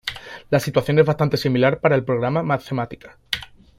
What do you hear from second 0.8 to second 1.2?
es